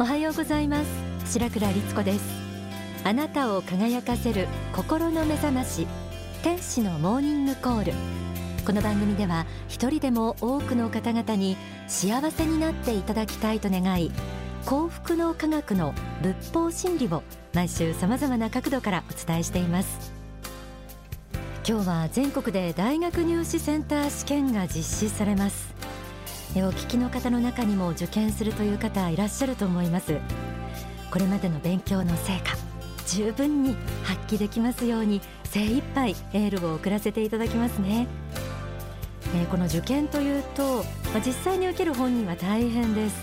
[0.00, 1.32] おはようございます。
[1.32, 2.24] 白倉律子です。
[3.02, 5.88] あなたを輝かせる心の目覚まし。
[6.44, 7.92] 天使のモーニングコール。
[8.64, 11.56] この番組では一人でも多くの方々に
[11.88, 14.12] 幸せになっていただきたいと願い
[14.64, 15.92] 幸福の科学の
[16.22, 20.12] 仏法真理を毎週さまざまな角度からお伝えしています。
[21.68, 25.67] 今日は全国で大学入試センター試験が実施されます。
[26.56, 30.18] お聞きの方の中にも受験するという方いらっしゃると思います。
[31.10, 32.56] これまでの勉強の成果
[33.06, 38.06] 十分に発揮できますように精一杯エールを送らせていただきますね、
[39.34, 40.82] えー、この受験というと、
[41.12, 43.16] まあ、実際に受ける本人は大変です。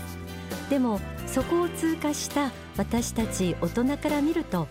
[0.68, 4.66] でもそこを通過した私たち大人から見ると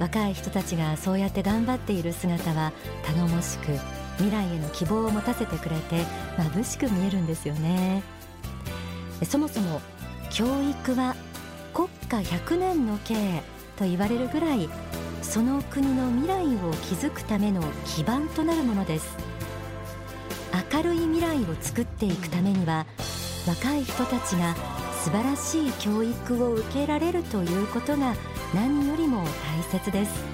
[0.00, 2.72] 若い人たちがそうやって頑張っている姿は
[3.04, 3.72] 頼もしく
[4.18, 6.04] 未来への希望を持たせてくれて
[6.36, 8.02] 眩しく見えるんですよね。
[9.24, 9.80] そもそも
[10.30, 11.16] 教育は
[11.74, 13.42] 国家100年の経営
[13.76, 14.68] と言われるぐらい
[15.22, 19.16] その国の未来を築くための基盤となるものです。
[20.72, 22.86] 明るい未来を作っていくためには
[23.46, 24.54] 若い人たちが
[25.02, 28.14] 素晴らしい教育を受けられるということが
[28.54, 30.24] 何よりも大切です。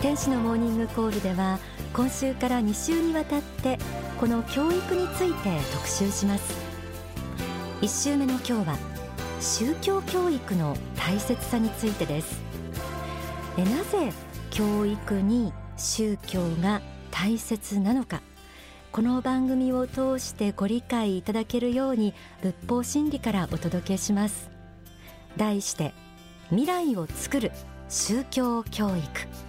[0.00, 1.58] 天使のモーニングコールでは
[1.96, 3.78] 今週から2週にわたって
[4.20, 6.54] この教育について特集します。
[7.80, 8.76] 1週目の今日は
[9.40, 12.38] 宗教教育の大切さについてです。
[13.56, 14.12] えなぜ
[14.50, 18.20] 教育に宗教が大切なのか。
[18.92, 24.50] この番組を通してご理解いただけるように仏法真理からお届けします。
[25.38, 25.94] 題して
[26.50, 27.52] 未来を作る
[27.88, 29.45] 宗教教育。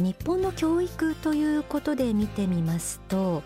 [0.00, 3.42] 日本の教育ということで見てみますと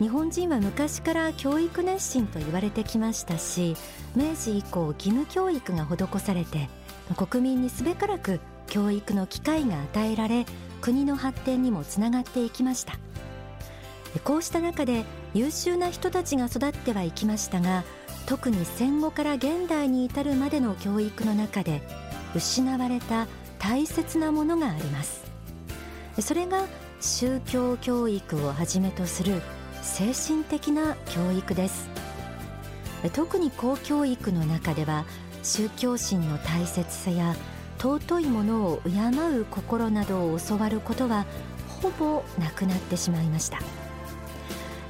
[0.00, 3.76] 日本人は昔から教育熱心と言われてきましたし
[4.16, 6.68] 明治以降義務教育が施されて
[7.16, 10.46] 国民にすべからく教育の機会が与えられ
[10.80, 12.98] 国の発展にもつながっていきました。
[14.22, 15.04] こうした中で
[15.34, 17.82] 優秀な人たちが育ってはいきましたが
[18.26, 21.82] 特に戦後から現代に至るまでの教育の中で
[22.34, 23.26] 失われた
[23.66, 25.24] 大切なものがあります。
[26.20, 26.66] それが
[27.00, 29.40] 宗教教育をはじめとする
[29.80, 31.88] 精神的な教育です。
[33.14, 35.06] 特に公教育の中では
[35.42, 37.34] 宗教心の大切さや
[37.78, 38.90] 尊いものを敬
[39.38, 41.24] う心などを教わることは
[41.80, 43.60] ほぼなくなってしまいました。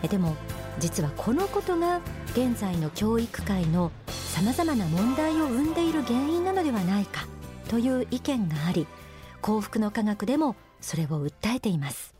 [0.08, 0.34] でも
[0.80, 2.00] 実はこのことが
[2.32, 7.33] 現在の教育界のさまざまな問題を生んでいる原因なのではないか。
[7.74, 8.86] という意見があり
[9.40, 12.14] 幸福の科学でもそれを訴えています。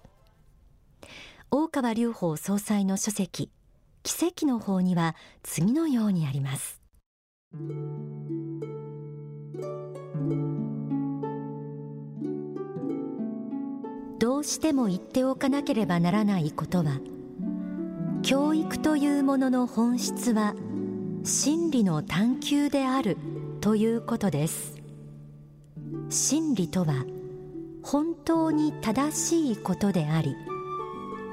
[1.49, 3.53] 大川隆法総裁の書籍
[4.03, 5.15] 奇跡の法には
[5.45, 6.83] 次のようにあります。
[14.19, 16.99] どうしても言っておかなければならないことは
[18.25, 20.57] 教育というものの本質は
[21.23, 23.17] 真理の探求である
[23.61, 24.74] ということです。
[26.11, 27.05] 真理とは
[27.83, 30.37] 本当に正しいことであり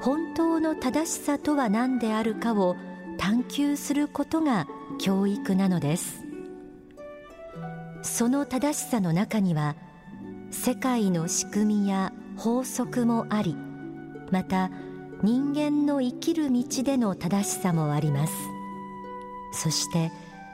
[0.02, 2.76] 本当の正しさとは何であるかを
[3.18, 4.66] 探求することが
[4.98, 6.24] 教育なのです。
[8.02, 9.76] その正しさの中には
[10.50, 13.56] 世界の仕組みや法則もあり
[14.32, 14.70] また
[15.22, 18.32] 人間の生きる道での正しさもあります。
[19.52, 20.10] そして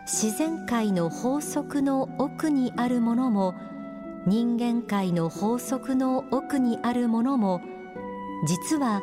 [0.06, 3.54] 自然界の法則の奥にあるものも
[4.28, 7.62] 人間界の法則の奥にあるものも
[8.46, 9.00] 実は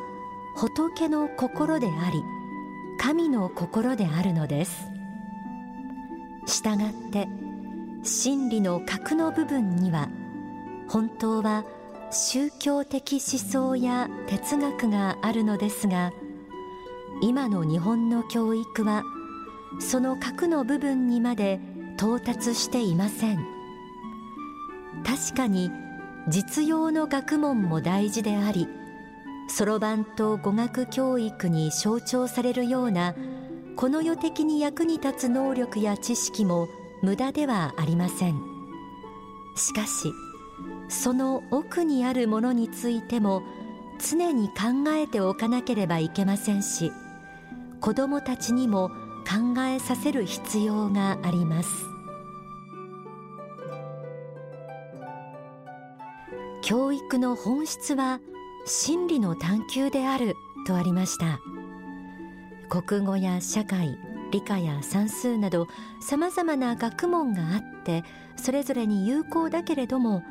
[0.55, 2.21] 仏の心であり
[2.99, 4.87] 神の心であるのです。
[6.45, 7.27] したがって
[8.03, 10.09] 真理の核の部分には
[10.87, 11.65] 本当は
[12.11, 16.13] 宗教的思想や哲学があるのですが
[17.23, 19.01] 今の日本の教育は
[19.79, 21.59] その核の部分にまで
[21.97, 23.54] 到達していません。
[25.05, 25.71] 確かに
[26.27, 28.67] 実用の学問も大事であり
[29.47, 33.15] そろばんと語学教育に象徴されるような
[33.75, 36.67] この世的に役に立つ能力や知識も
[37.03, 38.55] 無駄ではありません。
[39.55, 40.11] しかし
[40.89, 43.43] その奥にあるものについても
[43.99, 46.91] 常に考えておかなければいけませんし
[47.79, 48.89] 子どもたちにも
[49.25, 51.94] 考えさせる必要があります。
[56.65, 58.19] 教育の本質は
[58.65, 60.35] 真理の探求である
[60.65, 61.39] とありました。
[62.69, 63.99] 国語や社会
[64.31, 65.67] 理科や算数など
[66.01, 68.03] さまざまな学問があって
[68.35, 70.23] それぞれに有効だけれども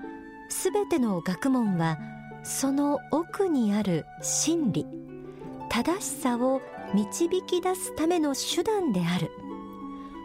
[0.48, 1.98] すべての学問は
[2.42, 4.88] その奥にある真理
[5.70, 6.60] 正しさを
[6.94, 9.31] 導き出すための手段である。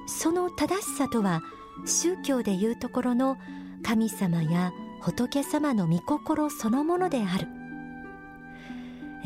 [0.07, 1.43] その正しさとは
[1.85, 3.37] 宗教でいうところの
[3.83, 7.47] 神様や仏様の御心そのものである。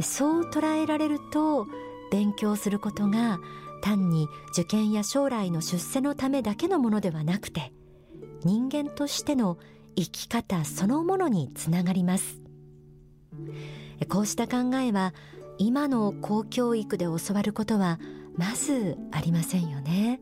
[0.01, 1.67] そう捉えられると
[2.11, 3.39] 勉強することが
[3.81, 7.73] 単に受験や将来の出世のためだけのものではなくて
[8.43, 9.57] 人間としての
[9.95, 12.39] 生き方そのものにつながります。
[14.09, 15.13] こうした考えは
[15.59, 17.99] 今の公教育で教わることは
[18.35, 20.19] まずありませんよね。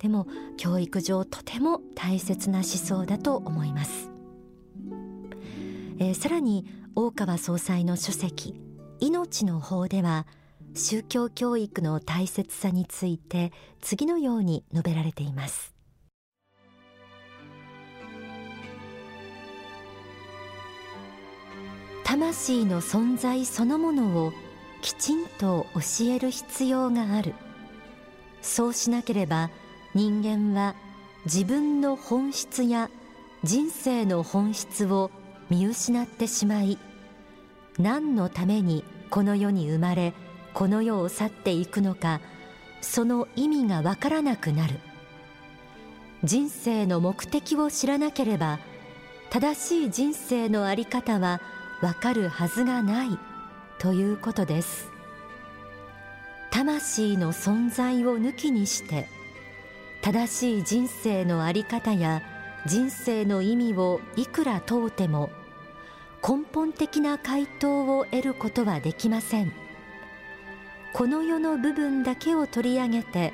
[0.00, 0.26] でも
[0.56, 4.10] 教育上とても大切な思想だと思います、
[6.00, 8.54] えー、さらに大川総裁の書籍
[9.00, 10.26] 命の法では
[10.74, 15.74] 宗教教育の大切さについて次のように述べられています。
[22.04, 24.32] 魂の存在そのものを
[24.80, 27.34] きちんと教える必要がある。
[28.40, 29.50] そうしなければ
[29.94, 30.74] 人間は
[31.24, 32.88] 自分の本質や
[33.42, 35.10] 人生の本質を
[35.50, 36.78] 見失ってしまい
[37.78, 40.12] 何のためにこの世に生まれ
[40.52, 42.20] この世を去っていくのか
[42.80, 44.78] その意味がわからなくなる。
[46.24, 48.58] 人生の目的を知らなければ
[49.30, 51.40] 正しい人生の在り方は
[51.80, 53.18] わかるはずがない
[53.78, 54.90] ということです。
[56.50, 59.06] 魂の存在を抜きにして
[60.02, 62.22] 正しい人生の在り方や
[62.66, 65.30] 人生の意味をいくら問うても
[66.28, 69.50] 根本的な回答を得ることはできません。
[70.92, 73.32] この世の部分だけを取り上げて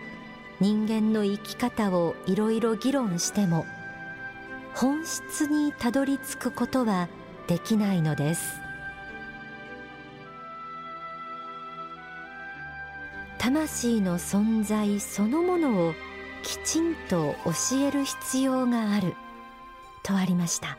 [0.61, 3.67] 人間の生き方をいろいろ議論しても
[4.75, 7.09] 本質にたどり着くことは
[7.49, 8.61] できないのです。
[13.39, 15.95] 魂の存在そのものを
[16.45, 19.17] きちんと教える必要がある
[20.05, 20.79] とありました。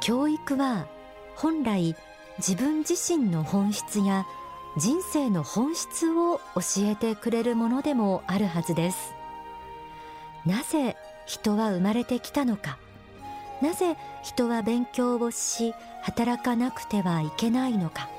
[0.00, 0.86] 教育は
[1.34, 1.96] 本来
[2.38, 4.26] 自分自身の本質や
[4.76, 9.14] 人生の本質を教えてくれるものでもあるはずです。
[10.44, 12.78] なぜ人は生まれてきたのか？
[13.62, 18.10] なぜ人は勉強をし働かなくてはいけないのか？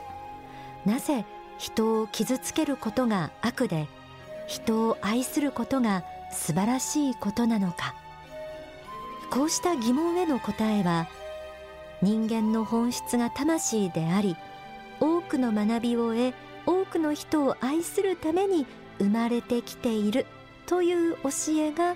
[0.84, 1.26] なぜ
[1.60, 3.88] 人を傷つけることが悪で
[4.48, 7.94] 人を愛することが素晴らしいことなのか？
[9.30, 11.08] こうした疑問への答えは
[12.02, 14.36] 人間の本質が魂であり
[15.00, 16.34] 多くの学びを得
[16.66, 18.66] 多くの人を愛するために
[19.00, 20.26] 生まれてきている
[20.66, 21.96] という教えが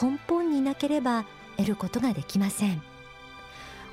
[0.00, 1.24] 根本になければ
[1.56, 2.82] 得ることができません。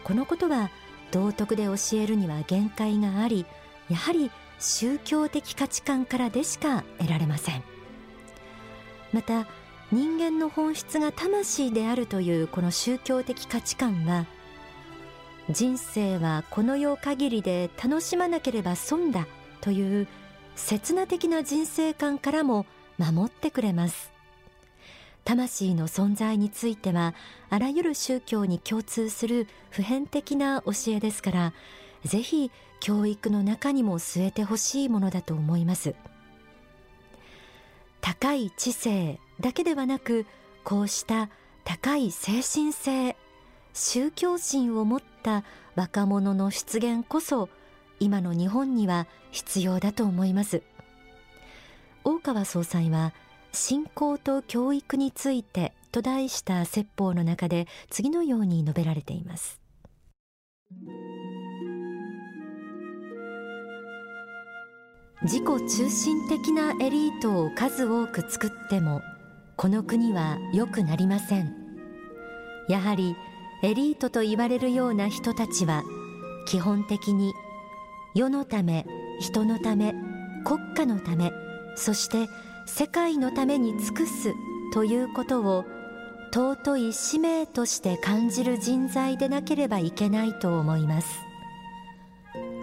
[0.03, 0.69] このことは
[1.11, 3.45] 道徳で教えるには限界があり
[3.89, 7.63] やはり宗教的価値観からでしか得られません。
[9.13, 9.47] また
[9.91, 14.25] 人間の本質が魂であるというこの宗教的価値観は
[15.49, 19.27] 人生はこの世限りで楽しまなければ損だ
[19.61, 20.07] という
[20.55, 22.65] 刹那的な人生観からも
[22.97, 24.11] 守ってくれます。
[25.23, 27.13] 魂の存在については
[27.49, 31.53] あらゆる宗教に共通する普遍的な教えですから
[32.05, 35.95] ぜひ教育の中にも据えてほしいものだと思います。
[37.99, 40.25] 高い知性だけではなく
[40.63, 41.29] こうした
[41.65, 43.17] 高い精神性
[43.73, 45.43] 宗教心を持った
[45.75, 47.49] 若者の出現こそ
[47.99, 50.63] 今の日本には必要だと思います。
[52.05, 53.13] 大川総裁は
[53.51, 59.59] 信仰と教育についてと題した説法の中で次のように述べられています。
[65.23, 69.01] 自己中心的なエリートを数多く作っても
[69.57, 71.53] この国は良くなりません。
[72.69, 73.15] やはり
[73.63, 75.83] エリートと言われるような人たちは
[76.47, 77.33] 基本的に
[78.13, 78.85] 世のため
[79.19, 79.93] 人のため
[80.45, 81.31] 国家のため
[81.75, 82.27] そして
[82.65, 84.33] 世界のために尽くす
[84.73, 85.65] ということを
[86.33, 91.27] 尊い使命として感じる人材でなければいけないと思います。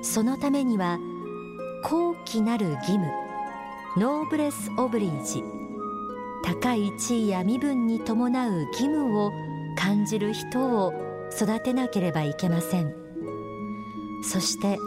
[0.05, 0.99] そのためには
[1.83, 3.07] 高貴なる義務
[3.97, 5.43] ノーブレス・オブリージ
[6.45, 9.33] 高い地位や身分に伴う義務を
[9.77, 10.93] 感じる人を
[11.33, 12.95] 育てなければいけません。
[14.23, 14.79] そして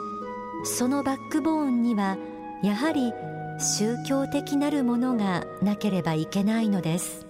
[0.63, 2.17] そのバックボーンには
[2.63, 3.13] やはり
[3.60, 7.27] 宗教的なるものがなければいけないのです。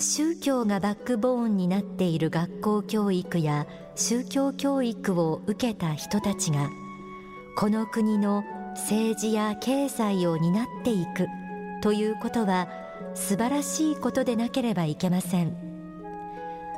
[0.00, 3.66] 宗教がバックボーンになっている学校教育や
[3.96, 6.70] 宗教教育を受けた人たちが
[7.56, 8.44] この国の
[8.76, 11.26] 政治や経済を担っていく
[11.82, 12.68] ということは
[13.14, 15.56] 素晴らしいことでなければいけません。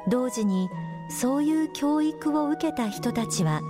[0.09, 0.69] 同時に
[1.11, 3.61] そういう教育を受けた人たちは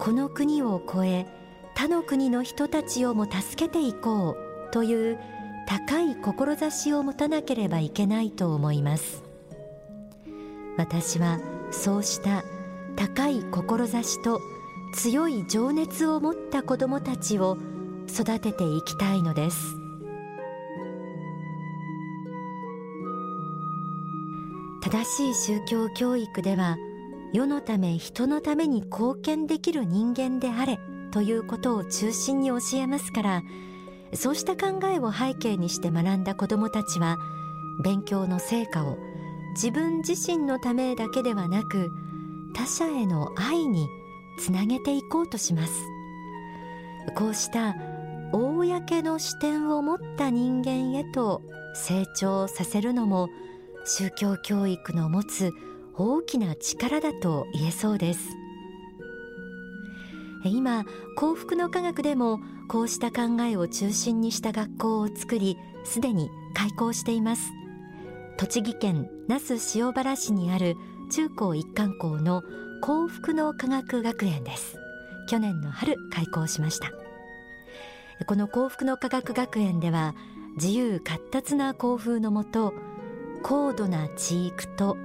[0.00, 1.26] この国を超え
[1.74, 5.18] 他の国の人たちをも助けていこうという
[5.66, 9.22] 高い志を持たなければいけないと思います。
[10.76, 11.38] 私は
[11.70, 12.42] そうした
[12.96, 14.40] 高い志と
[14.94, 17.56] 強い情熱を持った子どもたちを
[18.08, 19.79] 育てていきたいのです。
[24.82, 26.76] 正しい宗教教育では
[27.32, 30.78] 世のため人のために貢献できる人間であれ
[31.12, 33.42] ということを中心に教えますから
[34.14, 37.18] そうした考えを背景にして学んだ子どもたちは
[37.84, 38.98] 勉強の成果を
[39.54, 41.90] 自分自身のためだけではなく
[42.54, 43.88] 他者への愛に
[44.38, 45.72] つなげていこうとします。
[47.16, 47.74] こうした
[48.32, 51.42] 公の視点を持った人間へと
[51.74, 53.28] 成長させるのも
[53.84, 55.52] 宗教教育の持つ
[55.94, 58.20] 大きな力だと言えそうです。
[60.44, 60.84] 今
[61.16, 67.50] 幸福の科学でもこうした考えを中心にした学校を作りすでに開校しています。
[68.38, 70.76] 栃木県那須塩原市にある
[71.12, 72.42] 中高一貫校の
[72.80, 74.78] 幸福の科学学園です。
[75.28, 76.90] 去年の春開校しました。
[78.26, 80.14] この幸福の科学学園では
[80.56, 82.72] 自由闊達な校風のもと
[83.42, 84.96] 高度な知育と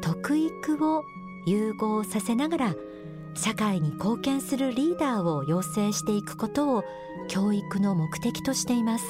[0.00, 1.04] 徳育を
[1.46, 2.74] 融合させながら
[3.34, 6.84] 社会に貢献するリーダーを養成していくことを
[7.28, 9.04] 教育の目的としています。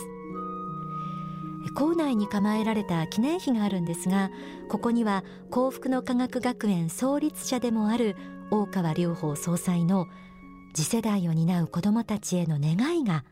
[1.75, 4.31] 校内に構えられた記念碑があるんですが
[4.69, 8.17] ここには幸福の科学学園創立者でもある
[8.51, 10.07] 大川隆法総裁の
[10.75, 13.25] 次世代を担う子どもたちへの願いが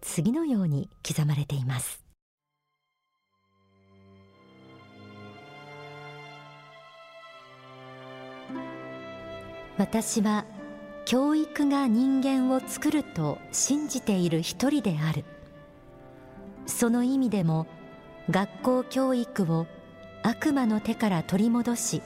[0.00, 2.01] 次のように刻まれています。
[9.78, 10.44] 私は
[11.04, 15.24] 教育が人間を作ると信じている一人である。
[16.66, 17.66] その意味でも
[18.30, 19.66] 学校教育を
[20.22, 22.02] 悪魔の手から取り戻し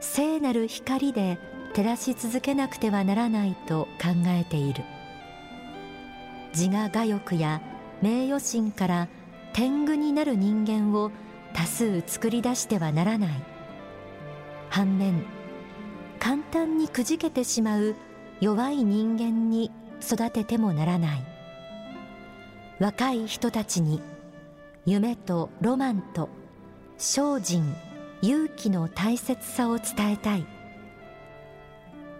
[0.00, 1.38] 聖なる光で
[1.74, 4.84] 照らし続けなくてはならないと考えている。
[6.54, 7.60] 自我我欲や
[8.00, 9.08] 名誉心から
[9.52, 11.10] 天狗になる人間を
[11.52, 13.30] 多数作り出してはならない。
[14.70, 15.24] 反面
[16.18, 17.94] 簡単にくじけてしまう
[18.40, 19.70] 弱い人間に
[20.00, 21.24] 育ててもならない。
[22.78, 24.00] 若い人たちに
[24.86, 26.28] 夢とロマンと
[26.96, 27.74] 精進
[28.22, 30.46] 勇気の大切さを伝えたい。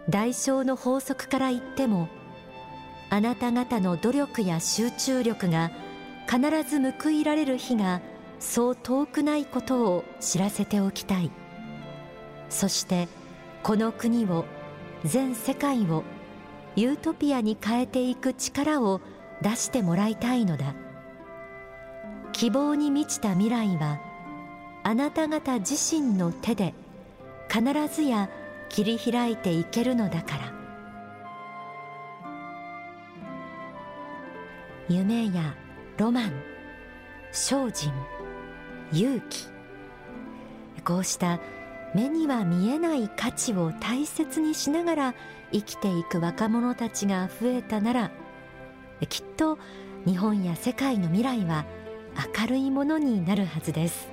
[0.09, 2.09] 代償の法則から言っても
[3.11, 5.71] あなた方の努力や集中力が
[6.26, 8.00] 必ず報いられる日が
[8.38, 11.31] そう遠くないことを知らせておきたい。
[12.50, 13.09] そして
[13.62, 14.45] この国を
[15.05, 16.05] 全世界を
[16.77, 19.00] ユートピアに変えていく力を
[19.43, 20.75] 出してもらいたいのだ。
[22.33, 24.00] 希望に満ちた未来は
[24.85, 26.73] あなた方自身の手で
[27.49, 27.62] 必
[27.95, 28.31] ずや
[28.69, 30.53] 切り開いていけるのだから。
[34.88, 35.55] 夢や
[35.99, 36.33] ロマン
[37.33, 37.93] 精進
[38.93, 39.49] 勇気。
[40.85, 41.41] こうした
[41.95, 45.14] 目には見えない価値を大切にしながら
[45.52, 48.11] 生きていく若者たちが増えたなら
[49.09, 49.59] きっと
[50.04, 51.64] 日本や世界の未来は
[52.38, 54.09] 明るいものになるはずです。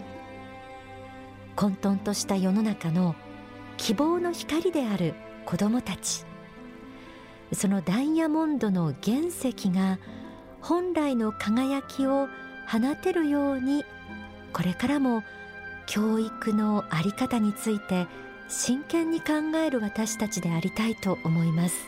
[1.55, 3.15] 混沌とした世の中の
[3.77, 5.15] 希望の光である
[5.45, 6.25] 子どもたち。
[7.53, 9.99] そのダイヤモンドの原石が
[10.61, 12.27] 本来の輝きを
[12.67, 13.85] 放てるように
[14.51, 15.23] これからも
[15.87, 18.07] 教育の在り方について
[18.47, 21.87] 真剣に考える私たちでありたいと思います。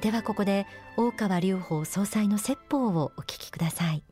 [0.00, 0.66] ではここで
[0.96, 4.02] 大川隆法総裁の説法をお聞きください。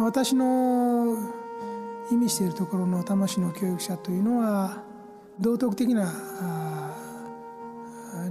[0.00, 0.77] 私の
[2.10, 4.82] 意味しているところの魂の教育者というのは
[5.40, 6.12] 道徳的な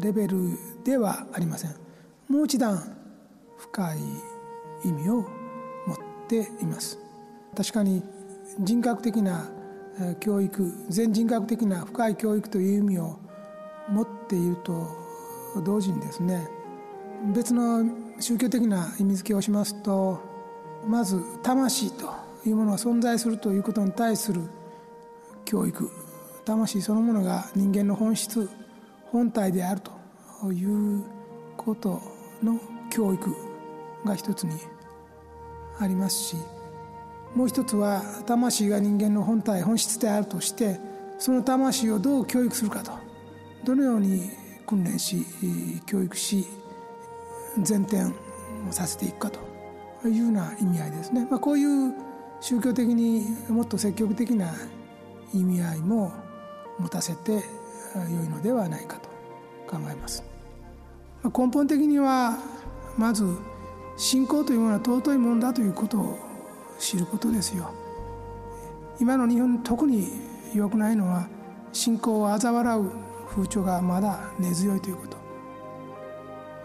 [0.02, 1.76] レベルではありません。
[2.28, 2.98] もう一段
[3.58, 4.00] 深い
[4.86, 5.14] 意味を
[5.88, 7.00] 持っています。
[7.56, 8.04] 確かに
[8.60, 9.50] 人格的な
[10.20, 13.20] 教育全人格的な深い教育という意味を
[13.90, 14.88] 持っていると
[15.64, 16.48] 同時にですね
[17.34, 17.84] 別の
[18.20, 20.20] 宗教的な意味付けをしますと
[20.88, 24.42] まず魂というものが存在するということに対する
[25.46, 25.90] 教育
[26.46, 28.50] 魂そのものが人間の本質
[29.12, 31.04] 本体であるという
[31.58, 32.02] こと
[32.44, 33.36] の教育
[34.06, 34.60] が一つに
[35.80, 36.36] ありますし
[37.36, 40.80] もう一つは魂が人間の本体本質であるとして
[41.20, 42.92] その魂をどう教育するかと
[43.64, 44.30] どのように
[44.66, 45.26] 訓練し
[45.86, 46.46] 教育し
[47.58, 49.40] 前転をさせていくかと
[50.08, 52.07] いうような意味合いですね、まあ、こういう
[52.40, 54.54] 宗教的にもっと積極的な
[55.34, 56.14] 意味合いも
[56.80, 57.40] 持たせてよ
[58.26, 59.10] いのではないかと
[59.68, 60.24] 考えます。
[61.24, 62.38] 根本的には
[62.98, 63.26] まず
[63.98, 66.20] 信仰というものは尊いものだということを
[66.80, 67.74] 知ることですよ。
[69.00, 70.08] 今の日本特に
[70.54, 71.28] 良くないのは
[71.72, 72.92] 信仰を嘲笑う
[73.30, 75.18] 風潮がまだ根強いということ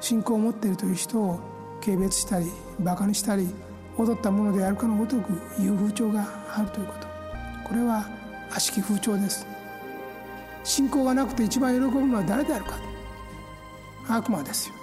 [0.00, 1.40] 信仰を持っているという人を
[1.84, 2.46] 軽蔑したり
[2.80, 3.48] バカにしたり
[3.98, 7.06] 踊ったものであるかのごとく言う風潮があるということ。
[7.64, 8.06] これは
[8.50, 9.46] 悪しき風潮です。
[10.64, 12.78] 信仰がなくて一番喜ぶのは誰であるか。
[14.08, 14.74] 悪魔ですよ。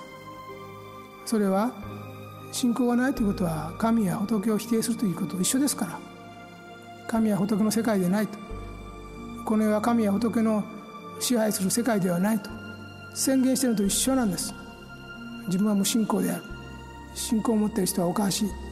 [1.26, 1.72] それは
[2.52, 6.00] 信仰がないということは神や仏を否定するということと一緒ですから。
[7.08, 8.38] 神や仏の世界でないと。
[9.46, 10.64] この世は神や仏の
[11.20, 12.50] 支配する世界ではないと。
[13.14, 14.54] 宣言しているのと一緒なんです。
[15.48, 16.44] 自分は無信仰である。
[17.16, 18.69] 信仰を持っている人はおかしい。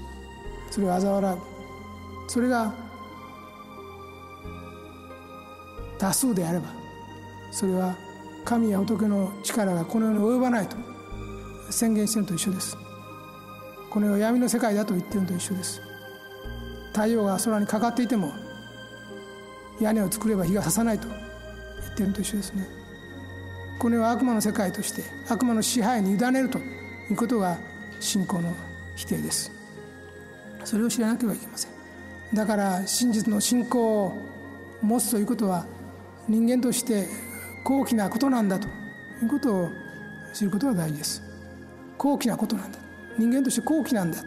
[0.70, 1.38] それを嘲笑う。
[2.30, 2.74] それが
[5.98, 6.66] 多数であれば
[7.52, 7.96] それは
[8.46, 10.78] 神や仏の力がこの世に及ばないと
[11.70, 12.78] 宣言しているのと一緒です。
[13.90, 15.82] この世は闇の世界だと言ってるのと一緒です。
[16.94, 18.32] 太陽が空にかかっていても
[19.80, 22.68] 屋根を作れば日が差さないと言ってるのと一緒ですね。
[23.80, 26.62] この世は悪魔の世界として悪魔の支配に委ねるとい
[27.12, 27.58] うことが
[28.00, 28.54] 信仰の
[28.96, 29.57] 否定です。
[30.68, 31.72] それを知らなければいけません。
[32.34, 34.14] だから真実の信仰を
[34.82, 35.66] 持つということは
[36.28, 37.08] 人間として
[37.64, 38.72] 高貴なことなんだとい
[39.28, 39.70] うことを
[40.34, 41.24] 知ることが大事です。
[41.98, 42.80] 高貴なことなんだ。
[43.18, 44.18] 人間として高貴なんだ。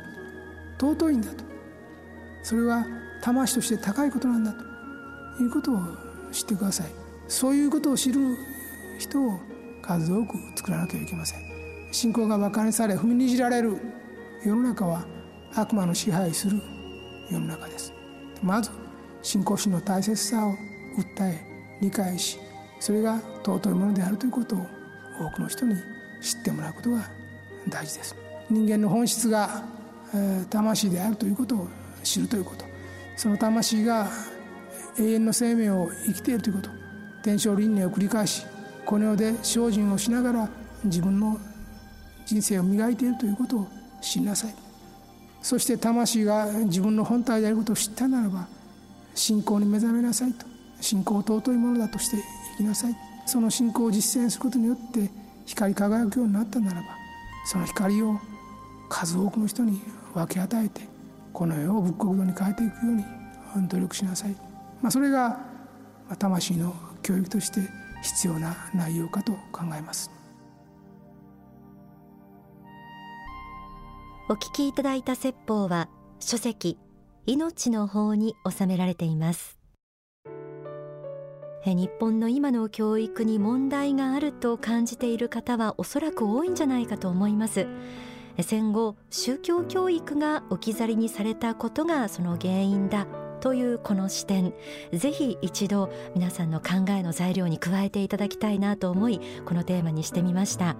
[0.81, 1.44] 尊いんだと。
[2.42, 2.87] それは
[3.20, 5.79] 魂として高いことなんだということを
[6.33, 6.87] 知ってください。
[7.29, 8.18] そういうことを知る
[8.98, 9.38] 人を
[9.83, 11.40] 数多く作らなきゃいけません。
[11.92, 13.76] 信仰が馬鹿にされ踏みにじられる
[14.42, 15.05] 世の中は
[15.54, 16.60] 悪魔の支配する
[17.30, 17.92] 世の中です。
[18.42, 18.70] まず
[19.22, 20.52] 信仰心の大切さを
[20.96, 21.40] 訴え
[21.80, 22.38] 理解し
[22.78, 24.66] それが尊いものであるということを
[25.20, 25.74] 多くの人に
[26.22, 27.10] 知ってもらうことが
[27.68, 28.16] 大事です。
[28.48, 29.62] 人間の本質が、
[30.48, 31.68] 魂であるということを
[32.02, 32.64] 知るということ。
[33.16, 34.08] その魂が
[34.98, 36.70] 永遠の生命を生きているということ。
[37.22, 38.46] 天正輪廻を繰り返し
[38.86, 40.48] この世で精進をしながら
[40.84, 41.38] 自分の
[42.24, 43.68] 人生を磨いているということを
[44.00, 44.54] 知りなさい。
[45.42, 48.46] そして魂が自分の本体であることを知ったならば
[49.14, 50.46] 信仰に目覚めなさいと。
[50.81, 52.16] 信仰を尊いものだとして
[52.57, 52.96] 生きなさい。
[53.26, 55.09] その信仰を実践することによって
[55.46, 56.88] 光り輝くようになったならば
[57.44, 58.18] その光を
[58.88, 59.81] 数多くの人に
[60.14, 60.81] 分け与えて
[61.33, 64.35] この世を仏国土に変えていくように努力しなさい、
[64.83, 65.38] まあ、それが
[66.18, 67.61] 魂の教育として
[68.03, 70.19] 必要な内容かと考えます。
[74.30, 75.88] お聞きいただいた説法は
[76.20, 76.78] 書籍
[77.26, 79.58] 命の法に収められています。
[81.64, 87.66] 日本の今の教育に問題があると感じている方はおそらく多いんじゃないかと思います。
[88.40, 93.08] 戦後宗教教育が置き去りにされたことがその原因だ
[93.40, 94.54] というこの視点。
[94.92, 100.76] ぜひ一度皆さんの考えの材料に加えていただきたいなと思いこのテーマにしてみました。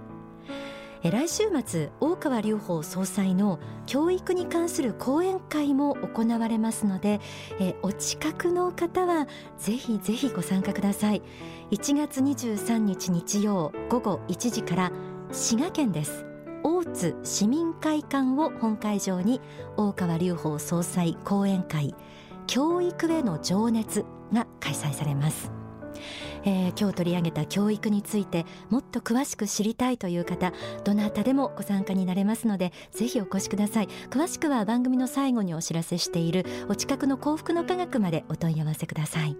[1.03, 7.19] 来週末大川隆法総裁の教育に関する講演会も行われますので
[7.81, 11.23] お近くの方はぜひぜひご参加ください。
[11.71, 14.91] 1月23日日曜午後1時から
[15.31, 16.25] 滋賀県です。
[16.63, 19.41] 大津市民会館を本会場に
[19.77, 21.95] 大川隆法総裁講演会
[22.45, 25.60] 教育への情熱が開催されます。
[26.43, 33.87] えー、今日取り上げた教育についてもっと詳しく知りたいという方どなたでもご参加になれますのでぜひお越しください。
[34.09, 39.37] 詳しくは番組の最後にお知らせしているお近くの幸福の科学までお問い合わせください。